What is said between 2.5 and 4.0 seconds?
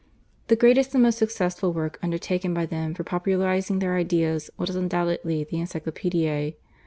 by them for popularising their